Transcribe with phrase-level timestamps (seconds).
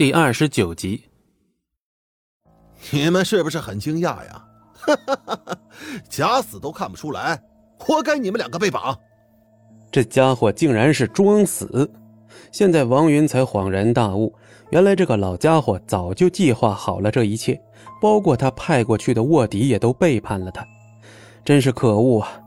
[0.00, 1.04] 第二十九集，
[2.90, 4.42] 你们是不是很惊讶呀？
[4.72, 5.58] 哈哈哈哈
[6.08, 7.38] 假死都看不出来，
[7.78, 8.98] 活该你们两个被绑。
[9.92, 11.86] 这家伙竟然是装死！
[12.50, 14.34] 现在王云才恍然大悟，
[14.70, 17.60] 原来这个老家伙早就计划好了这一切，
[18.00, 20.66] 包括他派过去的卧底也都背叛了他，
[21.44, 22.40] 真是可恶啊！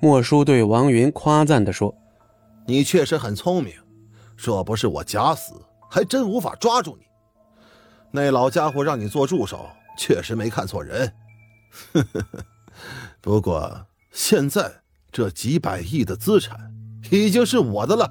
[0.00, 1.94] 莫叔对王云夸赞地说
[2.66, 3.74] ：“你确实很聪明，
[4.38, 5.52] 若不是我假死。”
[5.94, 7.06] 还真无法抓住你，
[8.10, 11.12] 那老家伙让你做助手，确实没看错人。
[13.22, 14.80] 不过现在
[15.12, 16.74] 这几百亿的资产
[17.12, 18.10] 已经是我的了。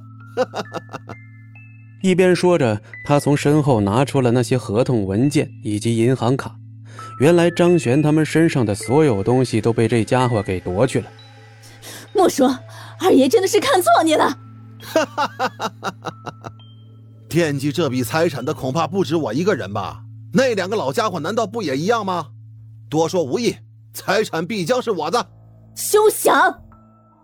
[2.01, 6.55] 一边说着，他从身后拿出了那些合同文件以及银行卡。
[7.19, 11.07] 原来张璇他们身上的所有东西都被这家伙给夺去了。
[12.13, 12.57] 莫说，
[13.01, 14.39] 二爷真的是看错你了。
[17.33, 20.03] 惦记这笔财产的恐怕不止我一个人吧？
[20.33, 22.27] 那两个老家伙难道不也一样吗？
[22.91, 23.55] 多说无益，
[23.91, 25.31] 财产必将是我的。
[25.73, 26.31] 休想！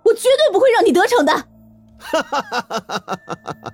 [0.04, 1.32] 我绝对不会让你得逞的。
[2.00, 3.74] 哈哈哈哈哈哈！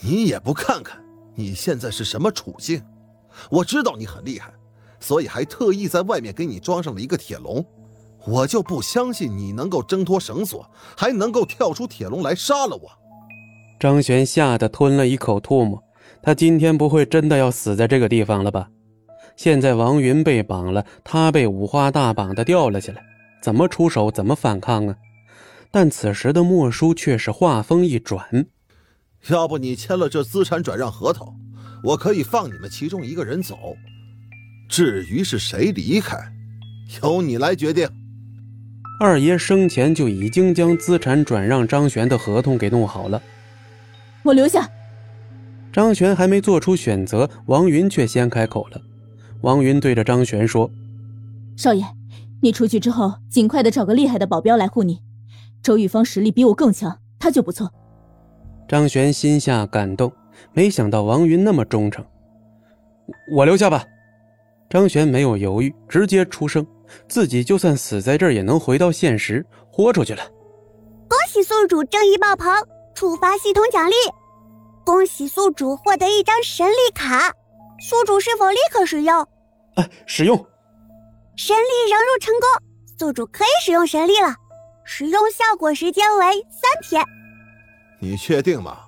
[0.00, 1.00] 你也不看看
[1.36, 2.82] 你现在是什么处境？
[3.48, 4.52] 我知道你很厉害，
[4.98, 7.64] 所以还特意在外面给你装上了一个铁笼。
[8.26, 12.90] 我就不相信你能够挣脱绳索，还能够跳出铁笼来杀了我。
[13.82, 15.82] 张璇吓得吞了一口唾沫，
[16.22, 18.68] 他今天不会真的要死在这个地方了吧？
[19.34, 23.02] 现在王云被绑了，他被五花大绑的吊了起来，
[23.42, 24.94] 怎么出手，怎么反抗啊？
[25.72, 28.46] 但此时的莫叔却是话锋一转
[29.30, 31.34] ：“要不你签了这资产转让合同，
[31.82, 33.58] 我可以放你们其中一个人走。
[34.68, 36.16] 至于是谁离开，
[37.02, 37.88] 由你来决定。”
[39.02, 43.20] 二爷生前就已经将资产转让张璇的合同给弄好了。
[44.22, 44.68] 我留下。
[45.72, 48.80] 张璇还没做出选择，王云却先开口了。
[49.40, 50.70] 王云对着张璇说
[51.56, 51.84] ：“少爷，
[52.40, 55.00] 你出去之后，尽快的找个厉害的保镖来护你。
[55.62, 57.72] 周玉芳实力比我更强，他就不错。”
[58.68, 60.12] 张璇心下感动，
[60.52, 62.04] 没想到王云那么忠诚。
[63.34, 63.84] 我留下吧。
[64.68, 66.66] 张璇没有犹豫，直接出声
[67.08, 70.22] ：“自己就算死在这儿，也能回到现实，豁出去了。”
[71.08, 72.48] 恭喜宿主正义爆棚！
[72.94, 73.94] 触发系统奖励，
[74.84, 77.32] 恭喜宿主获得一张神力卡，
[77.80, 79.20] 宿主是否立刻使用？
[79.74, 80.36] 啊，使用。
[81.36, 84.34] 神力融入成功，宿主可以使用神力了，
[84.84, 87.04] 使用效果时间为三天。
[88.00, 88.80] 你确定吗？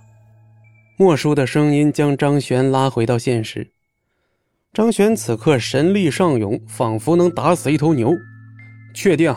[0.97, 3.73] 莫叔的声音将张璇拉回到现实。
[4.73, 8.13] 张璇此刻神力上涌，仿佛能打死一头牛。
[8.95, 9.35] 确定，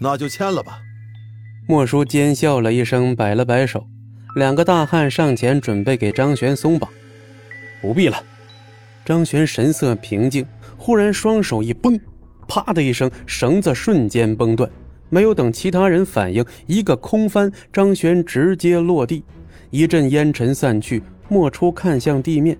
[0.00, 0.78] 那就签了吧。
[1.70, 3.86] 莫叔尖笑了一声，摆了摆手，
[4.36, 6.88] 两个大汉上前准备给张璇松绑。
[7.82, 8.16] 不必了。
[9.04, 10.46] 张璇神色平静，
[10.78, 12.00] 忽然双手一绷，
[12.48, 14.70] 啪的一声，绳子瞬间崩断。
[15.10, 19.22] 没有等其他人反应，一个空翻，张璇直接落地。
[19.68, 22.56] 一阵烟尘散去，莫初看向地面，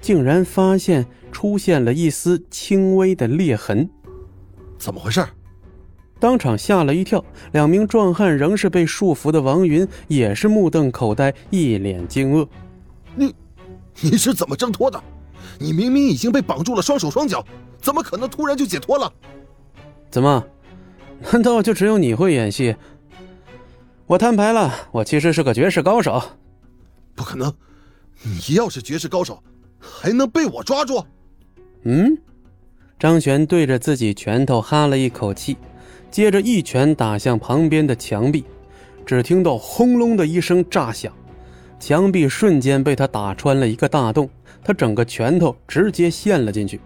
[0.00, 3.88] 竟然发现出现了一丝轻微的裂痕。
[4.76, 5.24] 怎么回事？
[6.20, 12.46] 当场吓了一跳，两名壮汉仍是被束缚的王云也是目瞪口呆，一脸惊愕。
[13.16, 13.34] 你，
[14.00, 15.02] 你是怎么挣脱的？
[15.58, 17.44] 你明明已经被绑住了双手双脚，
[17.80, 19.10] 怎么可能突然就解脱了？
[20.10, 20.44] 怎么？
[21.32, 22.76] 难道就只有你会演戏？
[24.06, 26.22] 我摊牌了，我其实是个绝世高手。
[27.14, 27.52] 不可能，
[28.22, 29.42] 你要是绝世高手，
[29.78, 31.04] 还能被我抓住？
[31.84, 32.16] 嗯？
[32.98, 35.56] 张璇对着自己拳头哈了一口气。
[36.10, 38.44] 接着一拳打向旁边的墙壁，
[39.06, 41.12] 只听到轰隆的一声炸响，
[41.78, 44.28] 墙壁瞬间被他打穿了一个大洞，
[44.64, 46.80] 他整个拳头直接陷了进去。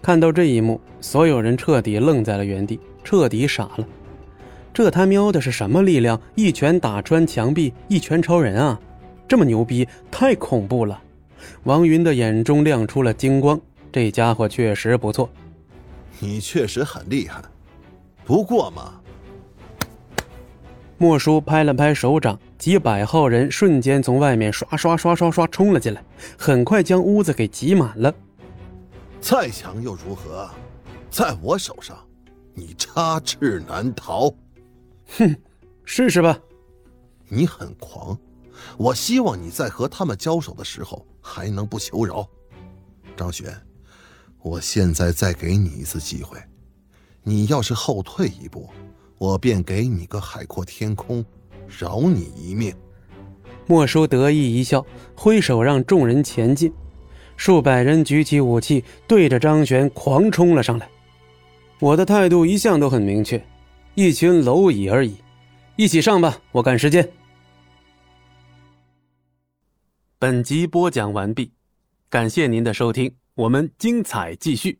[0.00, 3.86] 看到这一幕，所有人彻底愣在了原地，彻底傻了。
[4.72, 6.20] 这他喵的是什么力量？
[6.34, 8.78] 一拳打穿墙壁，一拳超人啊！
[9.26, 11.02] 这么牛逼，太恐怖了！
[11.64, 13.60] 王云的眼中亮出了金光，
[13.90, 15.28] 这家伙确实不错。
[16.20, 17.42] 你确实很厉害。
[18.26, 19.00] 不过嘛，
[20.98, 26.04] 莫叔拍了拍手掌，几百号人瞬间从外面刷刷刷刷刷冲了进来，
[26.36, 28.12] 很快将屋子给挤满了。
[29.20, 30.50] 再强又如何？
[31.08, 31.96] 在我手上，
[32.52, 34.28] 你插翅难逃。
[35.16, 35.36] 哼，
[35.84, 36.36] 试试吧。
[37.28, 38.18] 你很狂，
[38.76, 42.28] 我希望你在和他们交手的时候还能不求饶。
[43.16, 43.54] 张璇，
[44.42, 46.38] 我现在再给你一次机会。
[47.28, 48.70] 你要是后退一步，
[49.18, 51.24] 我便给你个海阔天空，
[51.66, 52.72] 饶你一命。
[53.66, 54.86] 莫叔得意一笑，
[55.16, 56.72] 挥手让众人前进。
[57.36, 60.88] 数百人举起武器，对着张玄狂冲了上来。
[61.80, 63.44] 我的态度一向都很明确，
[63.96, 65.16] 一群蝼蚁而已，
[65.74, 67.10] 一起上吧，我赶时间。
[70.16, 71.50] 本集播讲完毕，
[72.08, 74.78] 感谢您的收听，我们精彩继续。